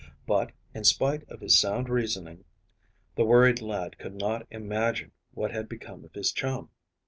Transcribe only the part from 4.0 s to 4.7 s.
not